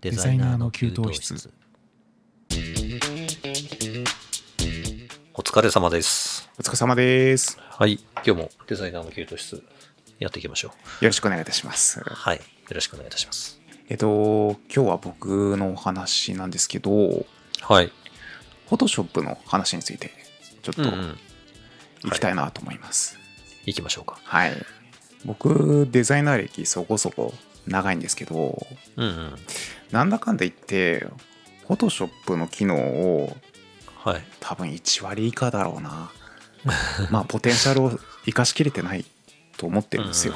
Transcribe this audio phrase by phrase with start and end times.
[0.00, 1.50] デザイナーの給湯室
[5.34, 6.48] お疲れ様です。
[6.58, 7.58] お疲れ様です。
[7.60, 7.98] はい。
[8.24, 9.62] 今日もデザイナーの給湯室
[10.18, 11.04] やっていきましょう。
[11.04, 12.00] よろしくお願いいたします。
[12.00, 12.36] はい。
[12.36, 13.60] よろしくお願いいたします。
[13.88, 17.26] えっと、今日は僕のお話なんですけど、フ
[17.62, 17.90] はい。
[18.70, 20.10] ォトショップの話について、
[20.62, 21.18] ちょっとうんうん。
[22.04, 23.18] いきたいなと思います。
[23.64, 24.20] 行きましょうか。
[24.22, 24.52] はい。
[25.24, 27.34] 僕、デザイナー歴そこそこ
[27.66, 29.34] 長いんですけど、うんうん。
[29.90, 31.06] なんだかんだ言って、
[31.66, 33.36] フォトショップの機能を
[34.08, 34.22] はい。
[34.40, 36.10] 多分1割以下だろうな。
[37.10, 39.04] まあ、ポテンシャルを生かしきれてない
[39.56, 40.34] と思ってるんですよ。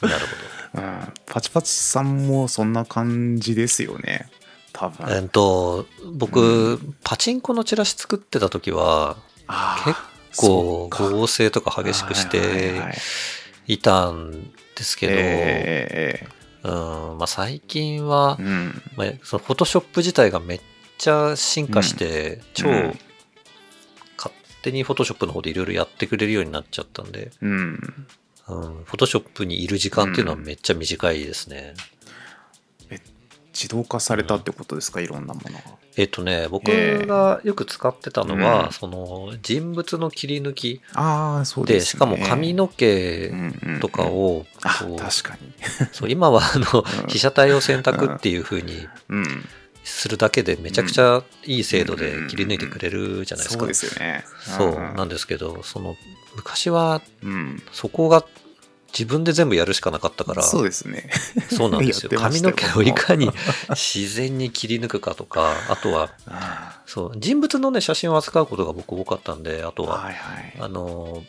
[0.00, 0.26] なる
[0.74, 4.30] うん、パチパチさんもそんな感じですよね。
[4.72, 5.06] 多分。
[5.06, 5.16] ほど。
[5.16, 9.16] えっと、僕、パチンコのチラシ作ってた時は、
[9.84, 9.98] 結
[10.36, 12.90] 構合成とか激しくしては
[13.66, 16.28] いいたんですけど、え
[16.62, 16.70] うん、
[17.18, 18.82] まあ最近はえ、うん。
[18.96, 20.60] まあ、そのフォトショップ自体がめっ
[20.98, 22.98] ちゃ進化して、超うん
[24.16, 28.06] 勝手にフォトショップの方でいろいろやってくれるようになっちゃったんで、うん。
[28.48, 31.74] うん、フォトショップにいる時間っていうのはめっちゃ短いですね。
[33.58, 35.64] 自動化されたってことですか、いろんなものが。
[35.96, 36.70] えっとね、僕
[37.06, 41.80] がよく使ってたのは、うんその人物の切り抜きああ、そうで、ね。
[41.80, 45.52] しかも髪の毛うんうんとかを、あ、こう確かに。
[45.90, 49.44] そう今はあのうん被写体を選択っていう風にうん。
[49.82, 53.60] するだけでめちゃくちゃいい精度で切り抜いてくれるじゃないですか。
[53.60, 54.24] そうですよね。
[54.38, 55.96] そうなんですけど、その
[56.36, 57.62] 昔はうん。
[57.72, 58.24] そこが
[58.98, 61.08] 自分で全部やるしかなかったから、そうですね。
[61.48, 62.10] そうなんですよ。
[62.18, 63.30] 髪の毛をいかに
[63.70, 70.54] 自然に切り抜くかとか、あとは、あそう、人物のね、写真を扱うことが僕多かったんで、あとは、ーはいはい。
[70.58, 71.22] あの、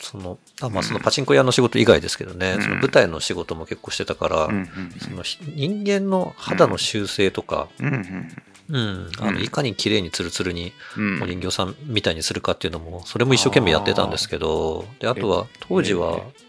[0.00, 2.62] その、あまあそのパチンコ屋の仕事以外ですけどね、うん。
[2.62, 8.28] その舞台の仕事も結構してたから、うんうんそのひ人間の肌の修正とか、うんうん
[8.68, 9.34] うん、あうん。
[9.34, 11.22] のいかに綺麗にツルツルにうん。
[11.22, 16.45] お人形さんみたいにするかっていうのも、それも一生懸命やってたんですけど、で、あとは当時はえ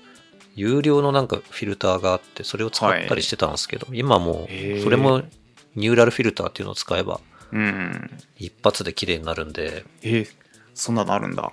[0.58, 5.22] 有料のなんかフィルターがあって、それを使ったりしてたんですけど、今もへーうそれも
[5.76, 8.12] ニューラルフィルターっていうのを使えばうん。
[8.38, 10.28] 一発で綺麗になるんで、えー
[10.74, 11.52] そんなのあるんだ。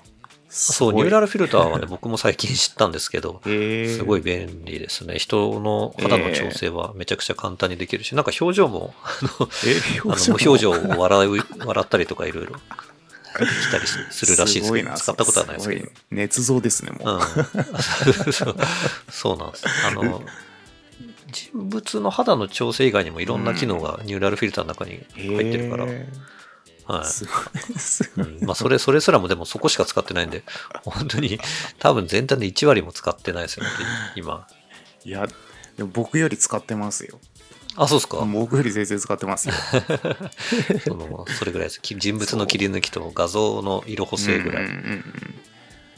[0.50, 1.26] そう、ニューラル。
[1.26, 5.18] ルフィルターはね、僕も最近知ったんですけど、 えーすごい便利ですね。
[5.18, 9.48] 人の肌の調整はめちゃくちゃ簡単にできるし、なんか表情も、あの、
[10.04, 12.58] 無表情を笑う、笑ったりとかいろいろで
[13.40, 16.16] きたりするらしいですけど、な使ったことはないですけどご。
[16.16, 17.14] 捏造ですね、もう。
[17.14, 18.32] うん、
[19.10, 19.64] そうなんです。
[19.86, 20.22] あの、
[21.32, 26.08] 人物の肌の調整以外にもいろんな機能がニューラルフィルターの中に入ってるから、へ
[26.86, 28.20] はいい。
[28.20, 30.44] うんまあ、それ、それすらもでもそこしか使ってないんで、
[30.84, 31.40] 本当に
[31.78, 33.70] 多分全体で1割も使ってないですよね、
[34.16, 34.46] 今。
[35.04, 35.26] いや、
[35.76, 37.18] でも僕より使ってますよ。
[37.76, 38.18] あ、そうですか？
[38.24, 39.54] 僕より全然使ってますよ。
[40.84, 41.80] そのそれぐらいです。
[41.80, 44.64] き人物の切り抜きと画像の色補正ぐらい。
[44.64, 45.34] うんうんうんうん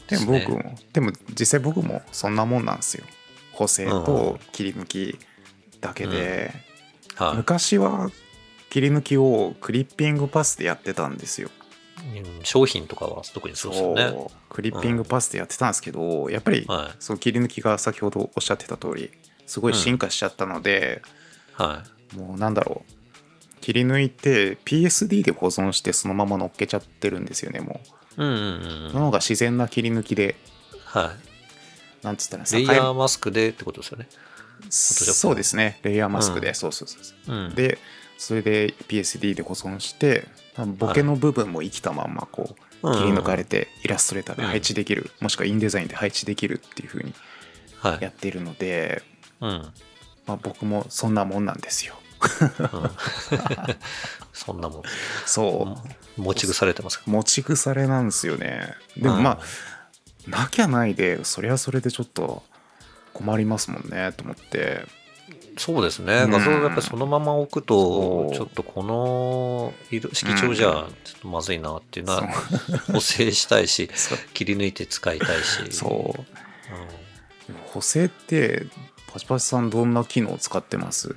[0.06, 3.04] でも僕も、でも実際僕もそんなもんなんですよ。
[3.50, 5.18] 補正と切り抜き
[5.80, 6.52] だけで、
[7.16, 8.10] はい昔は
[8.70, 11.50] 切り抜きをクリッピングパスでやってたんですよ。
[12.14, 14.26] うん商品とかは特にそうですよね。
[14.48, 19.10] クリッピングパスでやってたんですけど、やっぱりはいその切り抜きが先ほどおっしゃってた通り
[19.48, 21.02] すごい進化しちゃったので、
[21.56, 21.82] は
[22.16, 27.80] もうなんだろう切り抜いて PSD で保存してそのまま乗っけちゃってるんですよねも
[28.18, 28.20] い。
[28.22, 28.88] うんうんうう。
[28.88, 30.36] んその方が自然な切り抜きで
[30.84, 31.12] は
[32.02, 32.04] い。
[32.04, 34.06] なんつったらレイヤーマスクでってことですよね。
[34.70, 37.54] そうですねレイヤーマスクで、うんそうそうそうそううん。
[37.54, 37.78] で
[38.18, 47.14] それで PSD で保存して多分ボケの部分も生きたまんまこううん切り抜かれてイラストレーターで配置できる、もしくはインデザインで配置できるっていう風に
[47.80, 48.02] はい。
[48.02, 49.02] やっているので、
[49.40, 49.72] うん。
[50.26, 51.94] まあ、僕もそんなもんなんですよ
[52.40, 52.90] うん
[54.32, 54.82] そんなもん。
[55.26, 55.76] そ
[56.16, 62.42] う持ち腐れてますか持ち腐れなんですよねでもまあ、なきゃないでそれはそれでちょっと
[63.12, 64.84] 困りますもんねと思って
[65.58, 66.24] そうですね。
[66.24, 72.28] うん画像がやっぱりそのまま置くとちょっとこの色色調じゃちょっとまずいなっていうのは、
[72.92, 73.88] 補正したいし、
[74.34, 75.72] 切り抜いて使いたいし。
[75.72, 76.20] そう
[77.48, 78.66] うん補正って
[79.16, 81.16] パチパチさんどんな機能を使ってます？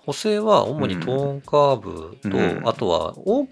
[0.00, 2.68] 補正は主にトーンカーブと、うん。
[2.68, 3.48] あとは大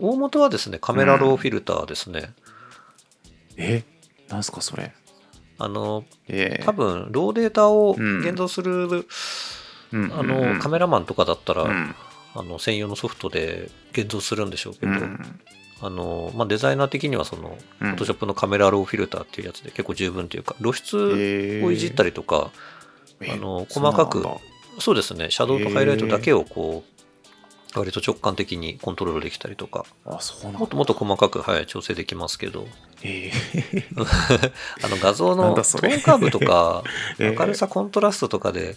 [0.00, 2.32] 大元はですねカメラローフィルターですね、
[3.58, 3.84] え？
[4.30, 4.94] なんすかそれ？
[5.58, 8.20] あのえー多分ローデータをうん。
[8.20, 9.06] 現像する、
[9.92, 10.10] うん。
[10.18, 11.94] あのカメラマンとかだったら、うん。
[12.34, 15.40] あの専用のソフトで現像するんでしょうけど、うん。
[15.82, 17.92] あのまあ、デザイナー的にはその、うん。
[17.96, 22.73] Photoshop のカメラローフィルターっていうやつで結構十分というか露出をいじったりとか、えー
[23.20, 24.22] あの細かく
[24.78, 25.30] そうですね。
[25.30, 26.84] シャドウとハイライトだけをこ
[27.74, 32.66] う、割と直感的にコントロールできたりとか、あそうもっともっと細かく、はい、調整できますけど、
[33.02, 33.32] え
[34.82, 36.84] あの画像のトーンカーブとか、
[37.18, 37.38] えー。
[37.38, 38.76] 明るさコントラストとかで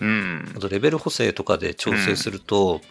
[0.55, 2.81] あとレベル補正とかで調整すると、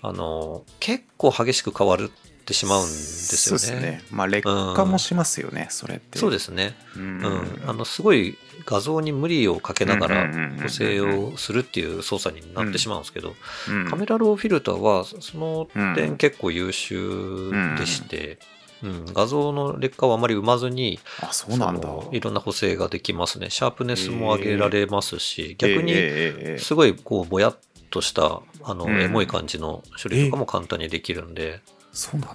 [0.00, 1.96] あの、結構激しく変わ
[2.42, 3.58] ってしまうんですよね。
[3.60, 4.02] そうですね。
[4.10, 6.18] まあ劣化もしますよね、それって。
[6.18, 6.74] そうですね。
[6.96, 7.02] うん。
[7.02, 8.36] うん、あのすごい
[8.66, 13.34] 画像に無理をかけながらうんうんうんうんうん補正をするっていう操作になってしまうんですけど、
[13.68, 13.88] うん。
[13.88, 18.38] カメラローフィルターはそのうん点結構優秀でして、
[18.82, 19.04] うん。
[19.14, 21.88] 画像の劣化をあまり生まずにあそうなんだ。
[22.10, 23.50] いろんな補正ができますね。
[23.50, 26.58] シャープネスも上げられますし、逆にえーえーえー。
[26.58, 27.58] すごいこうぼやっ
[27.90, 29.00] としたあのうん。
[29.00, 31.60] エモい感じの処理とかも簡単にできるんで、
[31.92, 32.34] そうなの？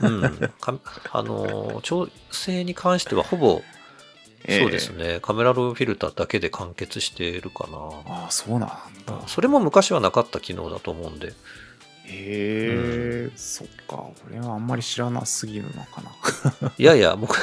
[0.00, 0.78] うん、か
[1.12, 3.62] あの調整に関してはほぼ
[4.48, 7.78] そうですね、カメラローフィルターだけで完結しているかな。
[8.06, 8.68] あそうなん
[9.04, 9.22] だ。
[9.26, 11.28] それも昔はなかった機能だと思うんで。
[11.28, 11.32] へ
[12.08, 14.06] え、そっか。
[14.30, 16.00] 俺はあんまり知らなすぎるのか
[16.60, 16.70] な。
[16.78, 17.36] いやいや、僕、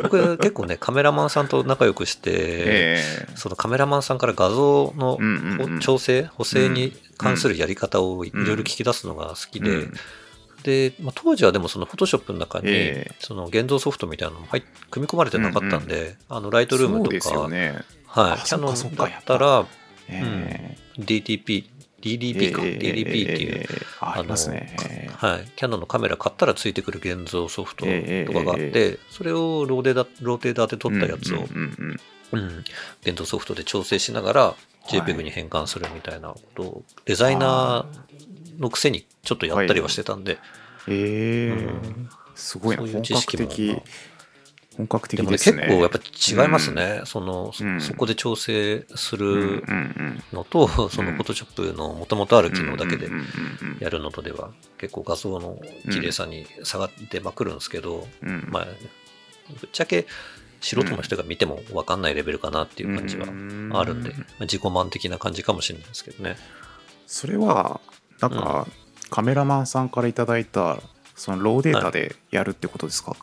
[0.00, 5.80] 僕結構ね、カメラマンさんと仲良くして、えそのカメラマンさんから画像のうんうんうん。
[5.80, 9.94] 調整、補正に関するやり方をいろいろ聞き出すのが好きで、うん
[10.64, 13.14] で、まあ、当時はでもそのフォトショップの中にええ。
[13.20, 17.82] その現像ソフトみたいなのも入っ組み込まれてなかったんで、あのライトルームとか、ね。
[18.06, 19.66] はい、あキャノンだったら
[20.08, 21.64] え DTP、
[22.00, 24.76] DDP か、え DDP っていう、えーあありますね。
[24.88, 31.98] えーはい、キャノンのカメラ買ったらついてくる現像ソフトええとかがあって、えそれをローデーダローテーダーで撮ったやつを、うんうん
[32.32, 32.40] うん。
[32.40, 32.64] うん。
[33.02, 38.13] 現像ソフトで調整しながらはい JPEG に変換するみたいなことをデザイナー
[38.58, 40.38] のくせにちょっとやったりはしてたんで、
[40.88, 41.50] ええ。
[41.50, 42.08] うん。
[42.34, 42.82] すごいな。
[42.82, 43.82] そういう本知識も格的。
[44.76, 45.36] 本格的でもね。
[45.36, 47.80] ですね結構やっぱ違いますね、そのそうん。
[47.80, 50.22] そこで調整すうんうんうるん。
[50.32, 53.12] のと、そのフォトショップのもともとある機能だけでうん。
[53.12, 55.58] うんうんうんやるのとでは結構画像の
[55.90, 58.48] 綺麗さに差が出まくるんですけど、うん。
[58.50, 58.64] まあ、
[59.60, 60.06] ぶっちゃけ
[60.60, 63.26] 素人の人が見ても分かんないレベルかなっていう感じは
[63.78, 64.18] あるんで、うん。
[64.18, 66.36] まあ自己満的な感じかもしれないですけどね。
[67.06, 67.80] それは
[68.20, 68.66] なんか、
[69.10, 70.78] カメラマンさんからいただいた
[71.14, 73.16] そのローデータでやるってことですか、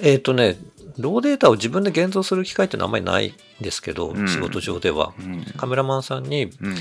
[0.00, 0.56] えっ、とね、
[0.98, 4.28] ローデータを自分で現像する機会ってあんまりないんですけど、うん。
[4.28, 5.12] 仕事上では。
[5.18, 5.44] うん。
[5.56, 6.74] カメラマンさんにうん。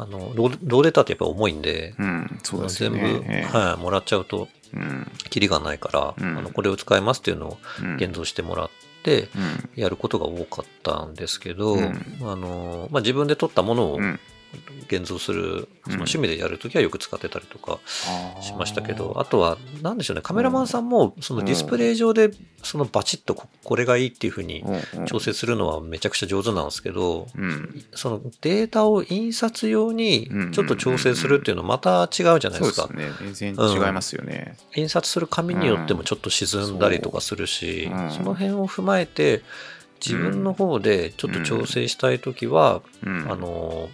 [0.00, 2.38] あのローローデータってやっぱ重いんで、で
[2.68, 3.00] すよ全ね。
[3.00, 3.58] 部、ええ。
[3.58, 5.10] はい、もらっちゃうとうん。
[5.28, 6.38] キリがないから、うん。
[6.38, 7.96] あのこれを使いますっていうのをうん。
[7.96, 8.70] 現像してもらっ
[9.02, 9.70] てうん。
[9.74, 12.00] やることが多かったんですけど、うん。
[12.22, 14.20] あのまあ、自分で撮ったものをうん
[14.86, 17.78] 現像する、その趣味でやるときはよく使ってたりとか
[18.40, 22.30] しましたけど、あとは、なんでしょうね、カメラマンさんもそのディスプレイ上で
[22.62, 25.06] そのバチッとここれがいいっていうふうにうんうん。
[25.06, 27.84] 調整するのはめちゃくちゃ上手なんですけど、うん。
[27.94, 33.10] そのデータを印刷用にうんちょっと調整するっていうのまた違うじゃないですすね。
[33.32, 34.56] 全然違いますよね。
[34.74, 38.10] 印刷する紙によってもちょっと沈んだりとかするし、うん。
[38.10, 39.42] その辺を踏まえて
[40.04, 43.30] 自分の方でちょっと調整したいときは、うん。
[43.30, 43.88] あの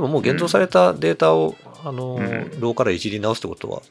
[0.00, 2.60] でももう現像されたデータを、あのうん。
[2.60, 3.82] ローからいじり直すってことは、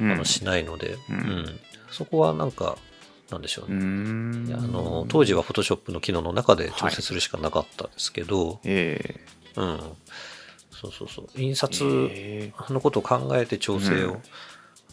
[0.00, 0.10] うん。
[0.10, 1.16] あのしないので、うん。
[1.16, 1.60] うん。
[1.90, 2.76] そこはなんか
[3.30, 4.46] なんでしょううね、ん。
[4.48, 9.20] いやあの当時は Photoshop の機能の中で調整するしかなかったですけど、え
[9.56, 9.80] うん。
[10.72, 11.40] そうそうそう。
[11.40, 14.22] 印刷えのことを考えて調整をうん。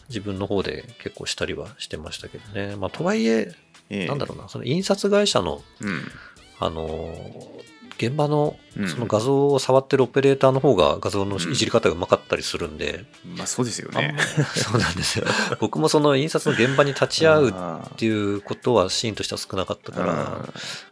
[0.08, 2.76] 自分の方で結構したりはしてましたけどね。
[2.76, 3.52] まあ、とはいえ、
[3.88, 4.06] ええ。
[4.06, 6.02] なんだろうな、その印刷会社の、うん。
[6.60, 8.88] あのー現場のうん。
[8.88, 13.04] その画像を触ってるオペレーターの方が画像のいじり方がうまかったりするんで、
[13.36, 14.16] まあそうですよね。
[14.16, 14.44] ま。
[14.56, 15.26] そうなんですよ。
[15.60, 20.00] 僕もその印刷の現場に立ち会うっあていうことはシーンとしては少なかったか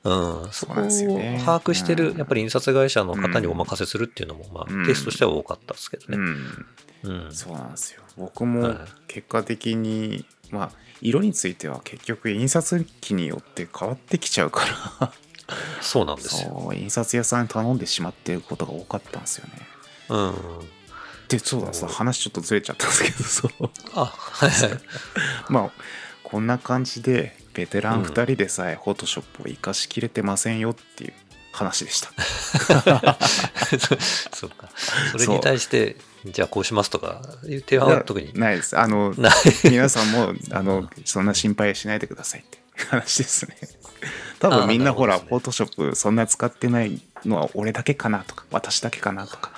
[0.05, 1.43] ら、うん、そこをそうなんですよね。
[1.43, 2.19] 把握してるう、ん。
[2.19, 4.85] やっぱり印刷会社の方にお任せするっていうのも、まあ、うん。
[4.85, 6.19] ケースとしては多かったですけどね。
[6.19, 6.67] うん。
[7.05, 7.35] うん。
[7.35, 8.03] そうなんですよ。
[8.19, 8.77] 僕もはい。
[9.09, 14.67] 結果的にまあ色については結局印刷機によって変わってきちゃうか
[15.01, 15.13] ら
[15.81, 16.73] そうなんですよ。
[16.75, 19.67] 印刷屋さんに頼んでしまっていることが多かったんですよね。
[20.09, 20.35] うん。
[21.29, 23.25] でそうださ話ちょっとずれちゃったんですけど。
[23.25, 23.71] そう。
[23.95, 24.81] あ、はいはい。
[25.49, 25.71] まあ
[26.25, 31.13] こんな感じでベテラン2人でさえフォトショップを生かしきれてませんよっていう
[31.53, 32.11] 話でした。
[33.79, 33.97] そ
[34.37, 34.71] そうか。
[35.13, 38.33] それに対して、じゃあこうしますとかいう提案は特に。
[38.35, 38.79] ないです。
[38.79, 39.15] あの。
[39.65, 43.57] 皆さんもあのそんな心配しないでくださいって話ですね
[44.39, 49.51] 多分みんなほら、フォトショップそんな使ってないのは俺だけかなとか私だけかなとか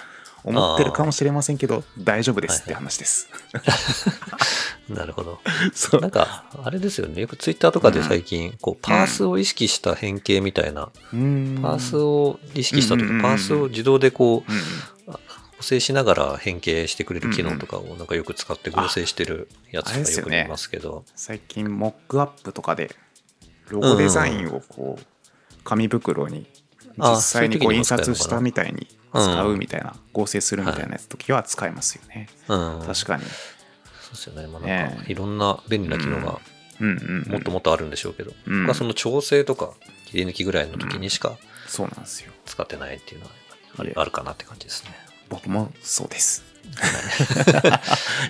[0.44, 3.28] 思ってるかもしれませんけど大丈夫ですって話です、
[4.88, 5.40] なるほど。
[5.74, 6.00] そう。
[6.00, 7.20] なんか、あれですよね。
[7.20, 11.62] よくツイッターとかで最近、こう、パースを意識した変形みたいな、うーん。
[11.62, 15.18] パースを意識したといううんパースを自動でこうんう、
[15.58, 22.94] 補正しながら変形してくれる機能とかをなんかよく使って合成してるやつがよく見ますけど、最近モックアップとかで
[23.72, 25.04] ロゴデザインをこう
[25.64, 26.46] 紙袋に
[26.98, 32.28] あ実際にこう印刷したみたいにうん使うみたいな合成するみたいなやつ時は使えますよね。
[32.48, 33.24] うん、確かに。
[33.24, 33.28] そ
[34.08, 34.46] うですよね。
[34.46, 34.96] まあ、なんね。
[34.98, 36.40] かいろんな便利な機能が
[37.28, 38.60] もっともっとあるんでしょうけど、うん。
[38.62, 39.72] 僕はその調整とか
[40.06, 41.36] 切り抜きぐらいの時にしか
[41.66, 42.32] そうなんですよ。
[42.46, 43.32] 使ってないっていうのは
[44.00, 44.90] あるかなって感じですね。
[45.28, 46.44] 僕もそうです。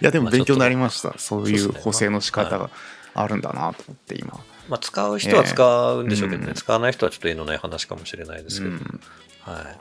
[0.00, 0.04] い。
[0.04, 1.14] やでも勉強になりました。
[1.18, 2.70] そういう補正の仕方が
[3.14, 6.50] あるんだなと思って今まあ、使う人は使うんでしょうけどね、ええ。
[6.50, 9.00] うん使わない人はちょっと絵のない話かもしれないですけど、うん。
[9.40, 9.78] はい。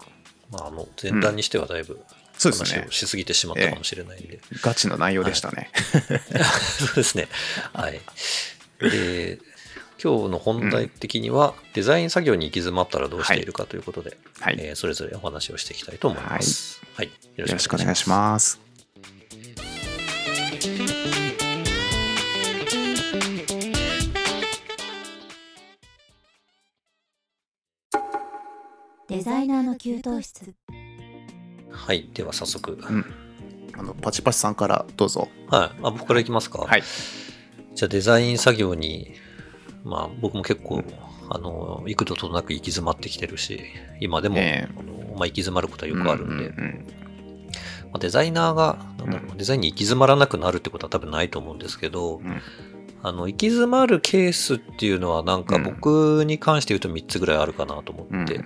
[0.52, 2.00] まあ、あの、前段にしてはだいぶ
[2.38, 2.80] そうですね。
[2.82, 4.40] 話をしすぎてしまったかもしれないんで。
[4.62, 5.70] ガチな内容でしたね、
[6.80, 7.28] そうですね。
[7.74, 8.02] はい。
[8.80, 9.40] で、
[10.04, 14.56] 今日の本題的には、デザイン作業に行き詰まったらどうしているかということで、はい。
[14.60, 16.82] えーそれぞれお話をしていきたいと思います。
[16.96, 17.12] はい。
[17.38, 18.60] よよろしくお願いします
[29.22, 30.56] デザイナーの給湯室。
[31.70, 32.10] はい。
[32.12, 32.80] では早速。
[32.82, 33.06] うん。
[33.78, 35.28] あのパチパチさんからどうぞ。
[35.48, 35.70] はい。
[35.84, 36.64] あ、僕からいきますか。
[36.64, 36.82] はい。
[37.76, 39.14] じゃあデザイン作業に、
[39.84, 40.84] まあ僕も結構、
[41.30, 43.62] あの、幾度となく行き詰まってきてるし、
[44.00, 46.88] 今でも、えあのまあ、行き詰まることはよくあるんで、ううん
[47.92, 52.42] まあ、デザイナーが、なんだろううデザインに行き詰まらなくなるってことは多分ないと思うんですけど、うん。
[53.04, 58.34] あの、行き詰まるケースっていうのはなんかうん僕に関して言うと3つぐらいあるかなと思って。
[58.34, 58.38] い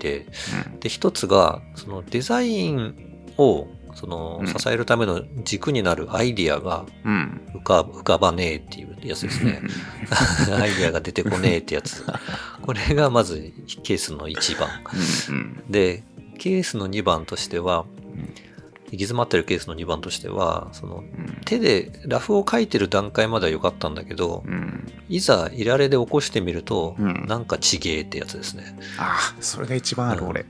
[0.00, 0.26] て、
[0.80, 2.94] で、1つが、そのデザイン
[3.36, 4.46] を、そのうん。
[4.46, 9.60] 支えるための軸になるアイディアが浮か浮かばねえっていうやつですね。
[10.58, 12.04] アイディアが出てこねえってやつ。
[12.62, 13.52] これがまず
[13.82, 14.68] ケースの1番。
[15.28, 15.64] うん。
[15.68, 16.04] で、
[16.38, 18.49] ケースの2番としては、うん
[18.90, 21.40] 行き詰まってるケースの2番としては、そのうん。
[21.44, 24.86] 手でラフを書いてる段階までは良かったんだけど、うん。
[25.08, 27.26] いざいられで起こしてみると、うん。
[27.26, 28.76] なんかちげえってやつですね。
[28.98, 30.44] ああそれが一番ある俺。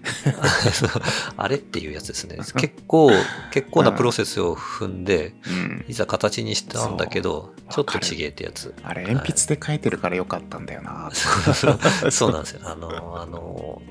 [1.37, 2.38] あれっていうやつですね。
[2.56, 3.11] 結構、
[3.50, 5.85] 結構なプロセスを踏んで、うん。
[5.88, 8.75] いざ形にしたんだけど、ちょっとちげえってやつ。
[8.82, 11.11] あれ鉛筆で書いてるからよかったんだよな。
[12.11, 12.61] そうなんですよ。
[12.64, 13.82] あの、あの、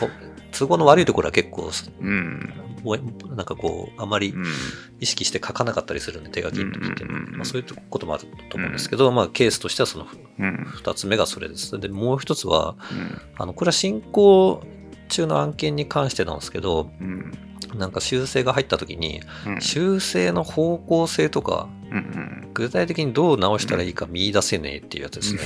[0.00, 0.10] こ
[0.52, 2.52] 都合の悪いところは結構、うん
[2.84, 4.44] おなんかこう、あまりうん。
[5.00, 7.04] 意識して書かなかったりするんで、手書きの時って。
[7.04, 10.06] まあ、そういうこともあると思うんですけど、まあ、ケースとしてはその
[10.38, 10.66] うん。
[10.82, 11.78] 2つ目がそれです。
[11.78, 13.20] で、もう一つは、うん。
[13.38, 14.62] あの、これは進行
[15.08, 17.32] 中の案件に関してなんですけど、うん。
[17.76, 19.60] なんか修正が入った時に、うん。
[19.60, 21.68] 修正の方向性とか、
[22.54, 25.40] 具体的にどう直したらいいか見出せねえっていうやつですね。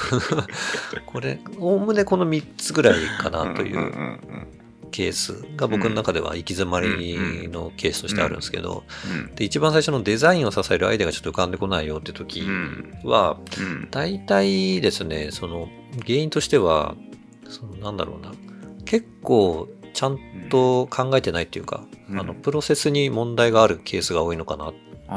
[1.06, 4.59] これ、おおむねこの3つぐらいかなというん
[4.90, 15.68] ケースが僕の中では行き詰まりのケースとしてあるんですけど、うんで、一番最初のデザインを支えるアイデアがちょっと浮かんでこないよって時うんは、うん大体ですね、その
[16.06, 16.94] 原因としては、
[17.48, 18.32] そのなんだろうな、
[18.84, 20.18] 結構ちゃん
[20.50, 22.20] と考えてないっていうか、うん。
[22.20, 24.72] あのプロセスに問題があるケースが多いのかなっ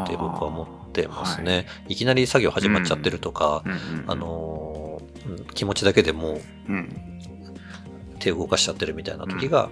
[0.08, 1.68] て僕は思ってますね。
[1.88, 3.64] い、きなり作業始まっちゃってるとか、
[4.08, 5.02] あの
[5.54, 7.13] 気持ちだけでもううん
[8.24, 9.70] 手を動かしちゃってるみたいな時が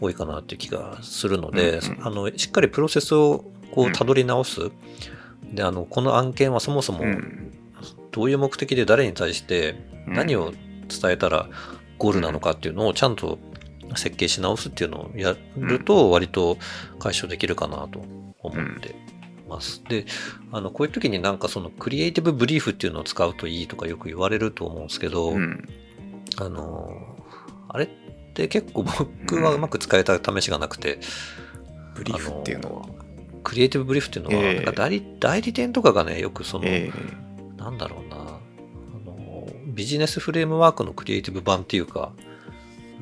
[0.00, 2.06] 多いかなっていう気がするので、うんうん。
[2.06, 4.70] あのしっかりプロセスをこうんう辿り直す。
[5.52, 7.52] で、あの、この案件はそもそもうん。
[8.12, 9.76] どういう目的で誰に対して
[10.06, 10.14] うん。
[10.14, 10.52] 何を
[10.88, 11.48] 伝えたら
[11.98, 13.38] ゴールなのかっていうのをちゃんと
[13.96, 16.58] 設計し直すっていうのをやると割と
[16.98, 18.00] 解消できるかなと
[18.42, 18.94] 思って
[19.48, 19.82] ます。
[19.88, 20.06] で、
[20.52, 25.68] あの、こういう時になんかそのクリエイティブブリーフっていうのを使うといいとかよく言われると思うんですけど、うん。
[26.36, 27.09] あの、
[27.72, 27.84] あれ？
[27.84, 27.88] っ
[28.34, 30.98] て結構僕はうまく使えた試しがなくて、
[31.94, 32.86] ブリーフっていうのは
[33.42, 36.90] クリエイティブブリーフっていうのは、ええなんか代理代理店とかがね、よくその、え
[37.56, 38.20] なんだろうな、あ
[39.04, 42.12] の、ビジネスフレームワークのクリエイティブ版っていうか、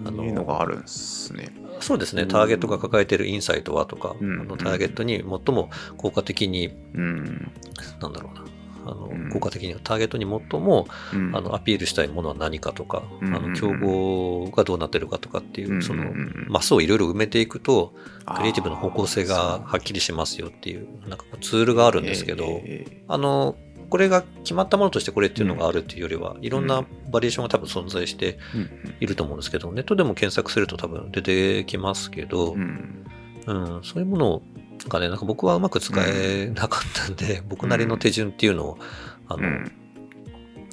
[0.07, 7.53] あのいのがあるんですねそうですね、ターゲットが抱えているインサイトはとか、うんあのターゲットに最も効果的に、うん
[8.01, 8.45] なんだろうな、
[8.85, 9.30] あのうん。
[9.30, 11.37] 効果的にターゲットに最もうん。
[11.37, 16.04] あのアピールしたいものは何かとか、うんあの競合がどうなってるかとかっていう、その
[16.49, 17.94] マスをいろいろ埋めていくと、
[18.37, 23.56] クリエイティブの方向性がはっきりしますよっていう、なんかツールがあるんですけど、ええあの、
[23.90, 33.04] これが決まったものとしてこれっていうのがあるっていうよりは、いろんなバリエーションが多分存在してうんいると思うんですけど、ネットでも検索すると多分出てきますけど、うん。
[33.47, 34.42] うん、そういうもの
[34.88, 38.78] がね、なんか僕はうまく使えなかったんで、 僕なりの手順っていうのを、
[39.28, 39.73] あの、うん。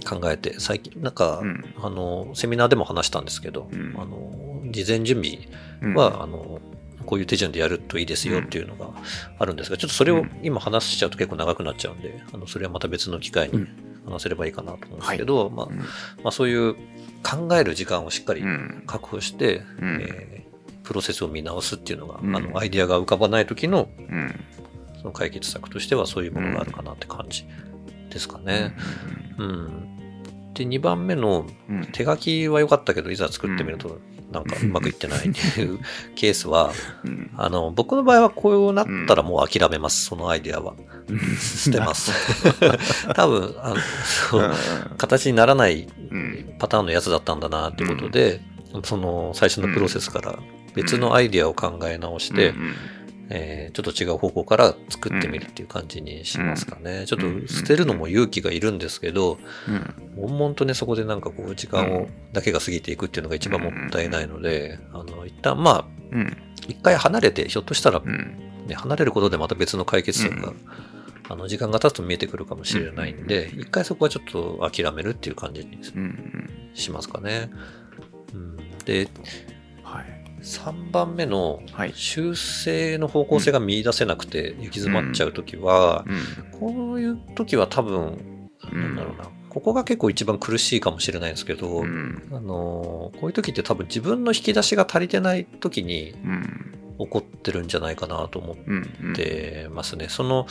[0.08, 1.66] 考えて、最近、なんか、うん。
[1.82, 3.96] あの、セミナーでも話したんですけど、うん。
[3.98, 5.40] あの、事前準備
[5.82, 5.94] うん。
[5.96, 6.62] は、あの、
[7.06, 8.90] ここういう手順でやるといいですよっていうのが
[9.38, 13.68] あるんですが、ちょっとそれを今話しちゃうと結構長くなっちゃうんで、あのそれはまた別の機会に
[14.06, 15.78] 話せればいいかなと思うんですけど、まあうん。
[15.78, 15.86] ま
[16.26, 16.74] あ、そういう
[17.22, 18.84] 考える時間をしっかりうん。
[18.88, 20.02] 確保して、うん。
[20.02, 20.55] えー
[20.86, 22.36] プロセスを見直すっていうのが、うん。
[22.36, 24.40] あのアイディアが浮かばない時のうん。
[25.00, 27.46] その解決策としてはそういうものがあるかなって感じ
[28.10, 28.76] ですかね。
[29.38, 30.54] うん。
[30.54, 31.46] で、2番目の
[31.92, 34.00] 手書きは良かったけど、いざ作ってみると、
[34.32, 35.80] なんかうまくいってないっていう
[36.16, 36.72] ケースは、
[37.04, 37.30] うん。
[37.36, 40.76] あの、僕の場合はこうなったらもう諦めます、そのアイデアは。
[41.40, 42.12] 捨てます。
[43.14, 43.76] 多分、あの、
[44.30, 44.56] そう
[44.98, 46.56] 形にならないうん。
[46.58, 48.42] パターンのやつだったんだなってことで、
[48.84, 50.40] その最初のプロセスから
[50.76, 52.74] 別のアイデアを考え直して、うん
[53.30, 57.06] えーちょっと違う方向から作ってみるっていう感じにしますかね。
[57.08, 60.30] ちょっと捨てるのも勇気がいるんですけど、うん。
[60.30, 66.38] 悶々とね、そこでなんかこう時間を、だけが過ぎていくっていうのが一番もったいないので、あの、一旦まあ、うん。
[66.68, 68.68] 一回離れて、ひょっとしたら、うん。
[68.68, 70.56] ね、離れることでまた別の解決策が、うん。
[71.28, 77.50] あの、時間が経つと見えてくるかもしれないんで、一回そこはちょっと諦めるっていう感じにうんしますかね。
[78.34, 79.55] うん、で、はい
[80.46, 81.94] 3番目のはい。
[81.96, 86.06] 修正の方向性が見出せなくて行き詰まっちゃうときは、
[86.54, 86.60] うん。
[86.60, 88.82] こういうときは多分、うん。
[88.82, 92.28] なんだろうな、ここが結構一番苦しいかもしれないんですけど、うん。
[92.32, 96.72] あのーこういう時って多分自分の引き出しが足りてない時にうん。
[96.98, 100.08] 起こってるんじゃないかなと思っうんてますね。
[100.10, 100.48] その、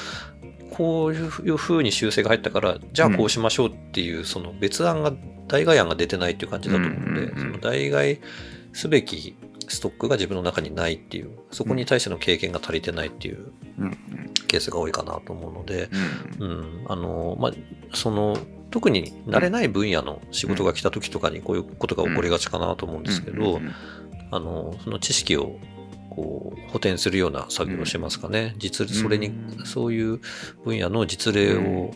[0.71, 5.13] こういう風に修正が入ったから、じゃあこうしましょうっていう、その別案が、
[5.47, 8.21] 代替案が出てないっていう感じだと思うんで、その代替
[8.75, 9.37] すべき
[9.68, 13.99] ストックが自分の中にないっていう、そこに対しての経験が足りてないっていううん。
[14.47, 15.88] ケースが多いかなと思うので、
[16.38, 16.49] うん。
[16.49, 17.52] うん、あの、まあ、
[17.94, 18.37] その、
[18.71, 23.73] 特に慣れない分野の仕事が来た時とかにこういうことが起こりがちかなと思うんですけど、うん。
[24.30, 25.58] あの、その知識を
[26.10, 28.54] こう補填するような作業をしますかね。
[28.58, 30.21] 実、それにう、んそういう
[30.65, 31.93] 分野の実例を、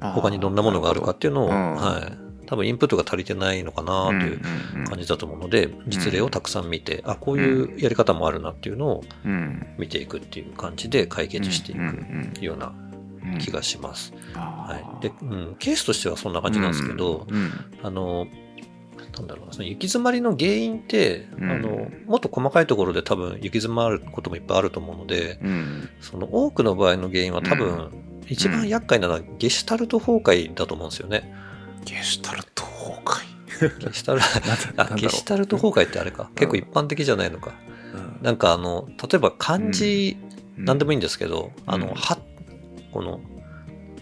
[0.00, 2.23] 他にどんなものがあるかっていうのを、はい。
[2.46, 4.40] 多分インプットが足りてないのかなという
[4.88, 9.66] 感じだと思うので、実例をたくさん見て、あ、こういうやり方もあるなっていうのをうん。
[9.78, 12.72] 見ていくっていう感じで解決していうんくような
[13.24, 14.12] うん気がします。
[14.34, 15.02] はい。
[15.02, 17.50] で、うん、ケースとしてはそんな感じなんですけど、うん
[17.82, 18.26] あの、
[19.16, 21.50] なんだろうな、その行き詰まりの原因って、うん。
[21.50, 25.88] あの、もっと細かいところで多分行き詰まることもいっぱいあると思うので、うん。
[26.00, 27.90] その多くの場合の原因は多分、
[28.26, 31.32] 一番厄介なのはゲシュタルト崩壊だと思うんですよね。
[31.84, 33.34] ゲシュタルト崩壊？
[33.88, 34.20] ゲシュタル
[34.76, 36.30] あ、ゲシュタルト崩壊ってあれか。
[36.34, 37.52] 結構一般的じゃないのか。
[38.22, 40.16] なんかあの、例えば漢字、
[40.56, 41.94] なんでもいいんですけど、あの、うん。
[41.94, 42.18] 歯、
[42.92, 43.20] この、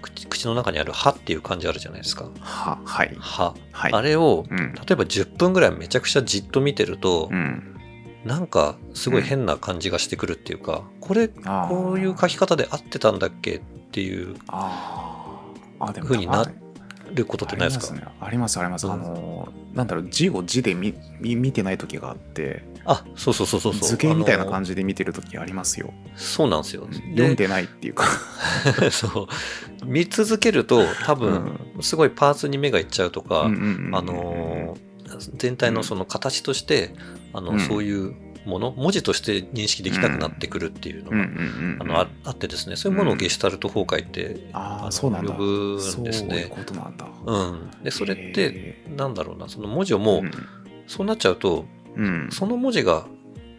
[0.01, 2.29] 口口の中にある歯っていう漢字あるじゃないですか。
[2.41, 3.17] ははい。
[3.19, 3.55] 歯。
[3.73, 3.93] はい。
[3.93, 4.59] あれを、うん。
[4.75, 7.77] 例えば10分ぐらいめちゃくちゃじっと見てると、うん。
[8.25, 15.87] なんかすごい変な感じがしてくるっていうか、これ、こういう書き方で合ってたんだっけっていうあー。
[15.89, 16.53] あでも風になあ
[17.15, 17.95] ることってないですか？
[17.95, 18.13] ありますね。
[18.21, 18.93] ありますあります、うん。
[18.93, 22.65] あのなんだろう字を字で見見見てない時があって。
[22.85, 23.89] あ、そうそうそうそうそう。
[23.91, 24.51] 図形みたいなじ。
[24.51, 25.93] 感じで見てる時ありますよ。
[26.17, 26.89] そうなんですよ。
[27.13, 28.07] 読んでないっていうか。
[28.81, 29.29] で そ
[29.83, 29.87] う。
[29.87, 34.93] 見続けると多分、すごいパーツに目がいっちゃうとか、あのー
[35.37, 36.95] 全体のその形として、
[37.35, 37.61] あの、うん。
[37.61, 45.33] そういうもの、文字として認識できなくなってくるっていうのうんうが、んうんあのああってですね、そういうものをゲシュタルト崩壊って、あのあそうなんだ。
[45.33, 46.29] 呼ぶんですそう。
[46.51, 47.07] ことなんだ。
[47.25, 47.71] うん。
[47.83, 50.33] で、それって、へなんだろうな、その文字をもう、ー
[50.87, 51.65] そうなっちゃうと、
[51.97, 52.29] うん。
[52.31, 53.07] その文字が、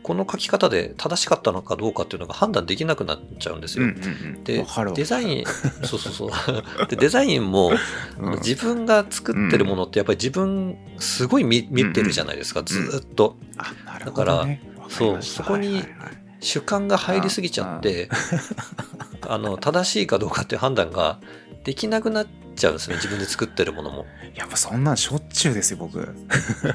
[0.03, 3.85] この書き方で正しかったのかどうかっていうのが判断できなくなっちゃうんですよ。
[3.85, 3.95] うんうん
[4.35, 4.43] うん。
[4.43, 5.45] でデザイン、
[5.85, 6.31] そうそうそう。
[6.89, 7.71] で、デザインも、
[8.19, 8.33] うん。
[8.39, 13.37] 自分が作ってるものってやっぱり自分すごい見見てるじゃないですか、ずーっと。
[13.57, 14.29] あなるほどね。
[14.31, 15.21] わかりましたそう。
[15.21, 15.83] そこに
[16.39, 18.09] 主観が入りすぎちゃって、
[19.27, 21.19] あの、正しいかどうかっていう判断が
[21.63, 24.05] できなくなっちゃうんですね、自分で作ってるものも。
[24.35, 25.99] やっぱそんなんしょっちゅうですよ僕。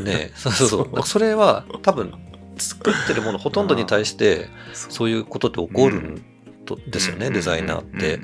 [0.01, 1.07] ねそうそうそう。
[1.07, 2.13] それは多分、
[2.57, 5.11] 作ってるものほとんどに対して、そう。
[5.11, 6.25] いうことって起こるん
[6.65, 8.21] とですよね、デザイナーって。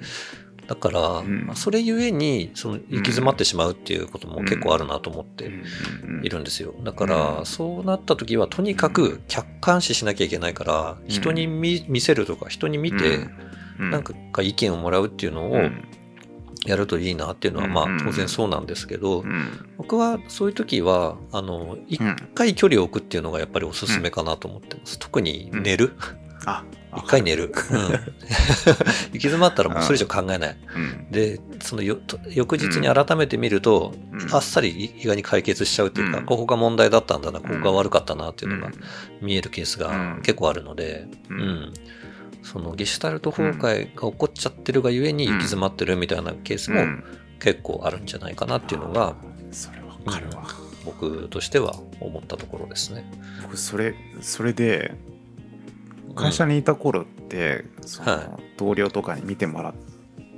[0.67, 1.51] だから、ん。
[1.55, 5.51] それゆえに、その、行き詰まってしまうっていうことも結構あるなと思って
[6.23, 6.75] いるんですよ。
[6.83, 7.47] だから、うん。
[7.47, 11.09] そうなった時は、とにかく客観視しなきゃいけないから、ん。
[11.09, 13.29] 人に見見せるとか、人に見て、
[13.79, 15.57] なんか意見をもらうっていうのを
[16.67, 17.99] やるといいなっていうのは、まあうん。
[17.99, 19.69] 当然そうなんですけど、うん。
[19.77, 22.01] 僕はそういう時は、あの、一
[22.35, 24.99] 回距離を置くっていうのがやっぱりおすすめかなと思ってます。
[24.99, 25.93] 特に寝る。
[26.47, 26.65] あ
[26.97, 27.53] 一回寝る。
[27.71, 27.79] うん。
[27.91, 30.57] 行き詰まったらもうそれ以上考えない。
[30.77, 31.11] うん。
[31.11, 34.35] で、その翌日に改めて見ると、うん。
[34.35, 36.25] あっさり意外に解決しちゃうっていうか、うん。
[36.25, 39.27] ここが問題だったんだな、ここが悪かったなっていうのがうん。
[39.27, 40.23] 見えるケースがうん。
[40.23, 41.41] 結構あるので、ううん。
[41.41, 41.73] ん。
[42.43, 47.05] そのゲシュタルト崩壊が起こっちゃってるがゆえに行き詰まってるみたいなケースもうん。
[47.41, 49.17] 結構あるんじゃないかなっていうのが
[49.51, 50.47] それわかるわ、
[50.85, 53.05] 僕としては思ったところですね。
[53.43, 54.95] 僕それそれで
[56.15, 59.75] 会社にいた頃って、そのは同僚とかに見てもらっ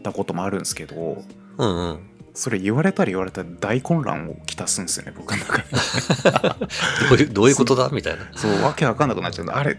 [0.02, 1.22] たこともあるんですけど
[1.58, 2.10] うんうん。
[2.34, 5.64] それ言われたり言われたら大混乱をきたすんですよね僕の中で。
[7.08, 7.88] どういうどういうことだ？
[7.90, 8.26] みたいな。
[8.36, 9.78] そうわけわかんなくなっちゃうあれ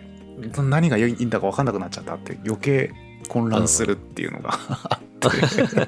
[0.57, 2.91] 何がいいんだかわかんなくなっちゃったって余計
[3.27, 4.51] 混乱するっていうのが
[4.89, 5.87] あっ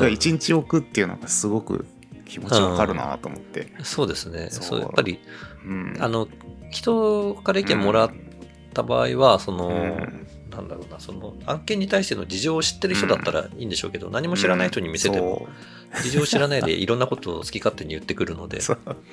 [0.00, 0.10] て。
[0.10, 1.86] 一日置くっていうのがすごく
[2.26, 4.48] 気持ちわかるなと思って、そうですね。
[4.50, 4.64] そう。
[4.64, 5.18] そうやっぱり
[5.64, 6.28] うん、あの
[6.70, 8.12] 人から意見もらっ
[8.78, 10.26] た場合は、その、うん。
[10.50, 15.46] なんだろうな、その案件に対しての事情を知ってる人だったらいいんでしょうけど、何も知らない人に見せても、
[16.02, 18.58] 事情を知らないでいろんなことを好き勝手に言ってくるので、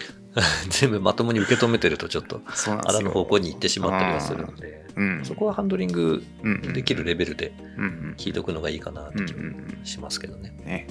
[0.70, 3.02] 全部まともに受け止めてるとちょっと、あらそうなんですよ。
[3.04, 5.26] ぬ方向に行ってしまったりはするので、うん。
[5.26, 8.16] そこはハンドリングうんうんできるレベルでうんうん。
[8.18, 10.56] 聞いておくのがいいかなって気うんうんもしますけどね。
[10.66, 10.88] ね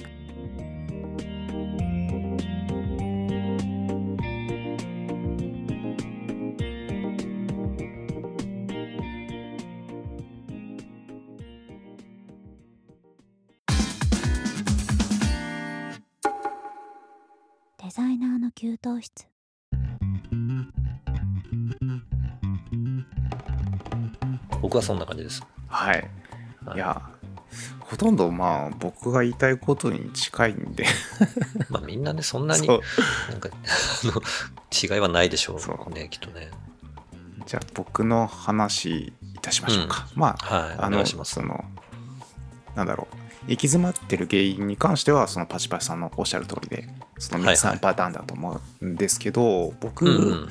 [18.65, 19.27] 給湯室。
[24.59, 25.43] 僕はそんな感じです。
[25.67, 26.09] はい。
[26.65, 26.75] はい。
[26.75, 26.99] いや
[27.79, 30.83] ほとんどまあ僕が言いたいことに近いんで。
[31.69, 32.81] まあみんなね、そんなにそう。
[33.29, 34.23] なんかあの
[34.73, 35.85] 違いはないでしょそう。
[35.87, 36.49] うね、きっとね。
[37.45, 41.35] じゃあ僕の話いたしましょうか、まあはい、おあの願いします。
[41.35, 41.43] そ。
[41.43, 41.63] の
[42.73, 43.15] なんだろう。
[43.47, 50.49] 行き詰まってる原因に関してはそのパチパチさんのおっしゃる通りでそのはい3パターンだと思うんですけど、僕、うんうん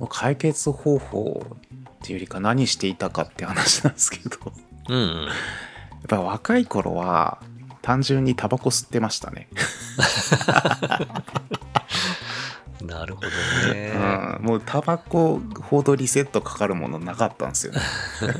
[0.00, 4.52] の解決方法っていうよりか何していたかって話なんですけどや
[4.88, 5.28] うんうん。
[5.28, 5.30] っ
[6.08, 7.38] ぱ若い頃は
[7.82, 9.48] 単純にタバコ吸ってましたね、
[12.82, 13.28] なるほど
[13.74, 13.92] ね。
[14.40, 17.80] うん、もうタバコほどリセットかかるものなかったんですよね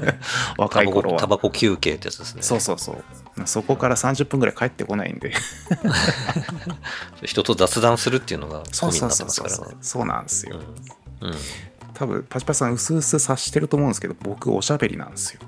[0.57, 2.43] 若い頃はタバコ休憩ってやつですね。
[2.43, 3.05] そうそうそう
[3.47, 5.33] そこから30分ぐらい帰ってこないんで
[7.25, 9.77] 人と雑談するっていうのがそうなってますからね。
[9.81, 10.61] そうなんですよ、
[11.21, 11.29] うん。
[11.29, 11.35] うん。
[11.95, 15.41] 多分パチパチさんうすうす察してると思うんですけど僕おしゃべりなんですよ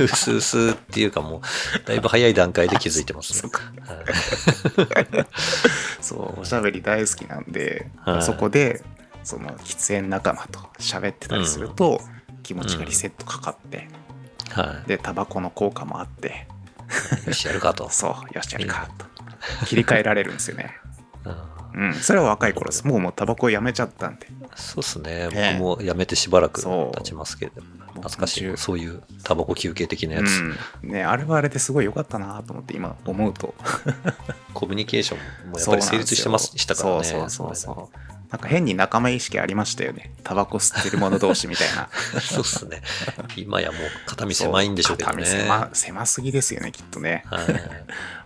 [0.00, 1.40] うすうすっていうかもう、
[1.86, 3.50] だいぶ早い段階で気づいてますね。
[6.00, 8.82] そう おしゃべり大好きなんで、はいそこで
[9.24, 12.00] その喫煙仲間と喋ってたりすると、
[12.42, 13.88] 気持ちがリセットかかって、
[14.50, 16.51] はでタバコの効果もあってい。
[17.26, 17.88] よし、やるかと。
[17.90, 18.88] そうよしやるか。
[18.98, 19.06] と。
[19.66, 20.76] 切り替えられるんですよね。
[21.74, 21.84] うん。
[21.86, 21.94] うん。
[21.94, 22.86] それは若い頃です。
[22.86, 24.28] もうもうタバコやめちゃったんで。
[24.54, 25.28] そうっすね。
[25.32, 25.58] ええ。
[25.58, 27.62] 僕もやめてしばらく経ちますけれど。
[27.62, 27.68] も。
[27.94, 28.46] 懐かしい。
[28.46, 30.42] 30そういうタバコ休憩的なやつ。
[30.82, 30.90] うん。
[30.90, 33.54] ねあれはあれですごい良かったなと思って今思うと。
[34.54, 37.04] コミュニケーションもやっぱり成立してますしたからね。
[37.04, 40.10] そうそうそうそうなんか変に仲間意識ありましたよね。
[40.24, 41.90] タバコ吸ってる者同士みたいな。
[42.18, 42.80] そうっすね。
[43.36, 45.16] 今やもう肩身狭いんでしょうけどね。
[45.22, 47.24] 肩身狭狭すぎですよねきっとね。
[47.26, 47.44] はい。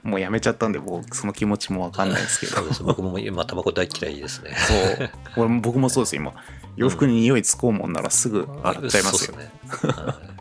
[0.04, 2.54] もうやめちゃったんで僕その気持ちもわかんないですけど。
[2.54, 2.82] そうです。
[2.84, 4.56] 僕も今タバコ大嫌いですね。
[5.34, 5.60] そう。
[5.60, 6.32] 僕もそうです今
[6.76, 10.02] 洋服に匂いつこうもんならすぐ洗っちゃいますよ、そうっね。
[10.02, 10.36] はい。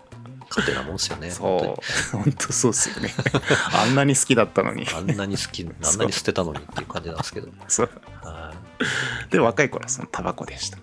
[0.50, 1.32] 勝手なもんですよね。
[1.32, 1.78] そ
[2.14, 2.18] う。
[2.18, 3.14] 本当そうですよね。
[3.74, 4.88] あんなに好きだったのに。
[4.94, 7.50] あんなに好き、あんなに捨てたのにっていう感じなんですけど。
[7.68, 7.90] そう。
[8.22, 8.54] は
[9.30, 10.82] で若い頃はそのタバコでしたい。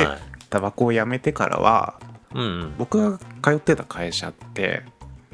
[0.00, 0.18] ではい。
[0.50, 1.98] タバコをやめてからは
[2.34, 4.82] うん僕が通ってた会社って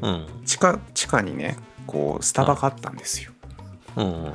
[0.01, 0.27] うん。
[0.45, 3.31] 地下地下にねこうスタバがあったんですよ
[3.95, 4.05] うん。
[4.05, 4.33] うん。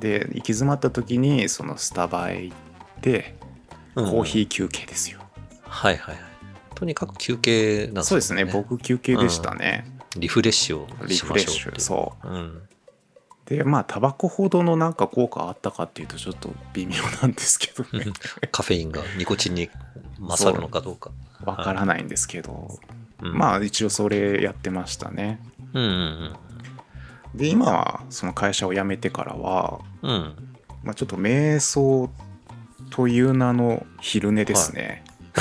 [0.00, 2.56] で行き詰まった時にそのスタバへ行っ
[3.00, 3.36] て
[3.94, 5.20] うんコーヒー休憩ですよ、
[5.66, 6.24] はいはいはい。
[6.74, 11.80] とにかく休憩なんですそうですね僕休憩でしたね、リフレッシュをリしフレッシュましょうっていう。
[11.80, 12.62] そううん。
[13.46, 18.12] でまあタバコほどのなんか効果あったかっていうとちょっと微妙なんですけどね。
[18.50, 19.68] カフェインがニコチンに
[20.18, 21.10] 勝るのかどうか。
[21.44, 22.78] わからないんですけど、
[23.22, 23.36] うん。
[23.36, 25.40] まあ一応それやってましたね。
[25.72, 26.36] うんうん
[27.34, 30.10] で今はその会社を辞めてからは、うん。
[30.10, 30.54] うん。
[30.84, 32.10] まあ、ちょっと瞑想
[32.90, 35.02] という名の昼寝ですね、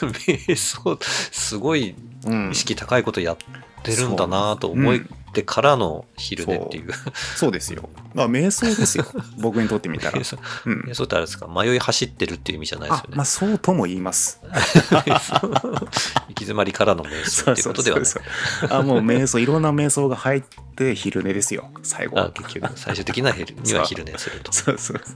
[0.00, 0.98] 瞑想、
[1.30, 1.94] すごい
[2.26, 3.44] うん意識高いことやって
[3.90, 6.90] るんだなと思いってからの昼寝っていう。
[7.36, 7.88] そうですよ。
[8.14, 9.06] まあ、瞑想ですよ。
[9.40, 10.24] 僕にとってみたら瞑。
[10.24, 10.94] 想うん瞑。
[10.94, 11.48] 想ってあれですか？
[11.48, 13.08] 迷い走ってるっていう意味じゃないですよ、ね。
[13.14, 14.40] あまあ、そうとも言います。
[14.44, 15.88] 行
[16.28, 18.06] き詰まりからの瞑想っていうことではない。
[18.06, 20.42] そうそうそうあ、もう瞑想、いろんな瞑想が入っ
[20.76, 21.70] て昼寝ですよ。
[21.82, 22.30] 最後あは。
[22.32, 24.52] 結局、最終的な昼には昼寝すると。
[24.52, 25.12] そうそうそ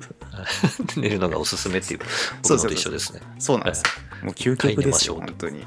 [0.96, 1.00] う。
[1.00, 3.20] 寝るのがおすすめっていう、僕のそうそうと一緒ですね。
[3.38, 3.84] そうなんですよ。
[4.24, 5.64] もう究極ですよ、はい本当に。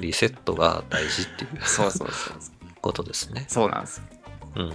[0.00, 2.36] リセットが大事っていうそうそうそう。
[2.80, 3.46] ことですね。
[3.48, 4.02] そうなんです。
[4.56, 4.72] うん。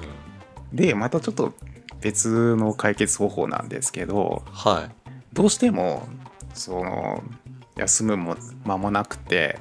[0.73, 1.53] で、またちょっと
[2.01, 5.11] 別の解決方法なんですけど、はい。
[5.33, 6.07] どうしても、
[6.53, 7.23] その、
[7.77, 9.59] 休むも間もなくて、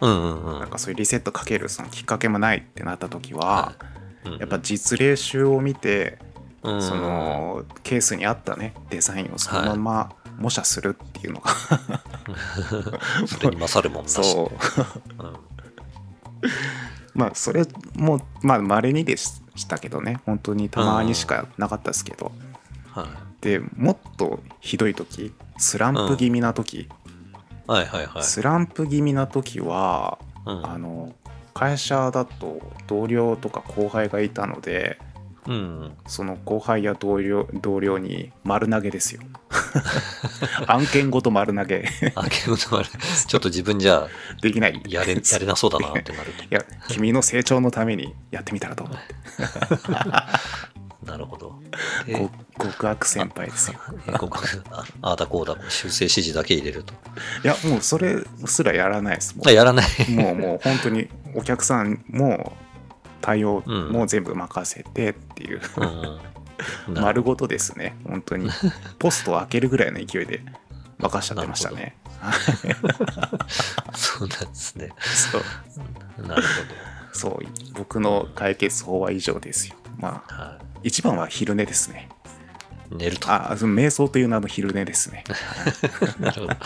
[0.00, 0.60] うんうんうん。
[0.60, 3.74] なんかそういうリセットかけるそのきっかけもないってなった時は、は
[4.24, 6.18] うんやっぱ実例集を見て、
[6.62, 11.50] うんそのケースに合ったねデザインをそのまま模写するっていうのが、
[13.26, 14.14] それに勝るもんなし。
[14.14, 14.50] そ
[15.18, 15.22] う。
[15.22, 15.36] うん。
[17.14, 20.20] まあそれもまあ稀にでしたけどね。
[20.24, 22.32] 本当にたまにしかなかったですけど、
[22.90, 23.06] はい。
[23.42, 26.88] でもっとひどい時スランプ気味な時、
[27.66, 28.22] はいはいはい。
[28.22, 30.66] スランプ気味な時は、うん。
[30.66, 31.12] あの
[31.52, 34.98] 会社だと同僚とか後輩がいたので
[35.46, 35.92] うん。
[36.06, 39.22] その後輩や同僚同僚に丸投げですよ
[40.66, 41.88] 案件ごと丸投げ。
[42.14, 44.08] あ、けどあれ、ちょっと自分じゃ
[44.42, 44.82] できない。
[44.88, 46.44] やれ、やれなそうだなってなると。
[46.44, 48.88] いや君の成長のためにやってみたらどう
[51.06, 51.58] なるほど。
[52.60, 53.80] 極悪先輩ですよ。
[54.06, 54.38] えここ
[54.70, 56.92] あああだこうだ、修正指示だけ入れると。
[57.42, 59.36] いやもうそれすらやらないです。
[59.36, 59.86] もあやらない。
[60.08, 62.56] うもうもう本当にお客さんも
[63.20, 63.92] 対応うん。
[63.92, 66.18] も全部任せてっていう、うん
[66.88, 67.96] 丸ごとですね。
[68.04, 68.50] 本当に。
[68.98, 70.42] ポストを開けるぐらいの勢いで
[70.98, 71.96] 任しちゃってましたね。
[73.94, 74.90] そうなんですね。
[74.98, 76.26] そう。
[76.26, 76.42] なる
[77.12, 77.38] そう。
[77.74, 79.74] 僕の解決法は以上ですよ。
[79.98, 80.42] まあほど。
[80.42, 82.08] は一番は昼寝ですね。
[82.90, 82.94] い。
[82.96, 83.30] 寝ると。
[83.30, 85.24] あ瞑想という名の昼寝ですね。
[86.20, 86.56] なるほど。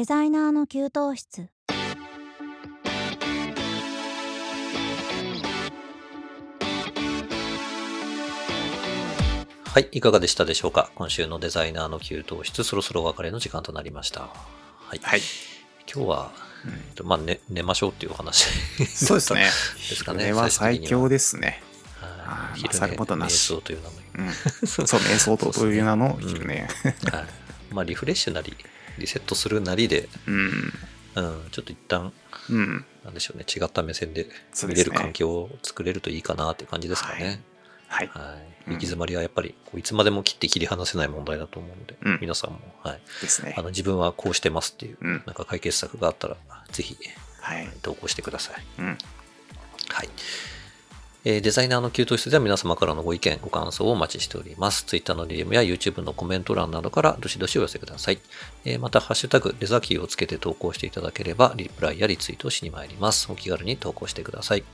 [0.00, 1.50] デザイナーの給湯室。
[9.66, 10.90] はい、いかがでしたでしょうか？
[10.94, 14.20] 今週のデザイナーの給湯室、そろそろお別れの時間となりました。
[14.20, 14.28] は
[14.94, 15.00] い。
[15.02, 15.20] はい、
[15.86, 16.32] 今日は、
[16.98, 17.06] うん。
[17.06, 18.46] まあ、寝寝ましょうっていうお話
[18.88, 19.40] そうですね。
[19.40, 21.62] ですかね昼寝は最強ですね。
[22.54, 23.52] 昼寝さることなし。
[23.52, 24.28] 瞑想という名前。
[24.28, 24.66] うん。
[24.66, 26.54] そう瞑想とという名の昼寝。
[26.56, 26.68] はい。
[27.68, 28.56] まあ、リフレッシュなり、
[28.98, 30.72] リセットするなりで、うん。
[31.16, 32.12] うん、ちょっと一旦、
[32.50, 32.84] うん。
[33.04, 34.26] なんでしょうね、違った目線で
[34.66, 37.42] 見れる環境を作れるといいかなっていう感じですかね。
[37.88, 38.06] はい。
[38.08, 38.68] はい。
[38.68, 38.72] うん。
[38.74, 42.18] 行き詰まりはやっぱり、こういつまでも切って切り離せない問題だと思うので、うん。
[42.20, 43.00] 皆さんも、はい。
[43.20, 43.54] ですね。
[43.56, 45.22] あの自分はこうしてますっていう、うん。
[45.26, 46.36] なんか解決策があったら、
[46.70, 46.96] ぜひ
[47.40, 48.62] はい投稿してください。
[48.78, 48.98] うん。
[49.88, 50.08] はい。
[51.22, 54.84] えーデザイナーの給湯室では皆様からのご意見、ご感想をお待ちしております。
[54.84, 58.18] Twitter の DM や YouTube のコメント欄などからどしどしお寄せください。
[58.64, 63.30] えーまた、ハッシュタグ、デザキーをつけて投稿していただければ、リプライやリツイートをしに参ります。
[63.30, 64.64] お気軽に投稿してください。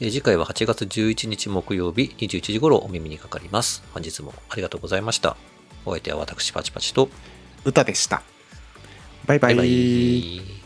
[0.00, 3.82] えー次回は8月11日木曜日21時頃お耳にかかります。
[3.92, 5.36] 本日もありがとうございました。
[5.84, 7.10] お相手は私パチパチと、
[7.66, 8.22] 歌でした
[9.26, 10.63] バイバイバイバイ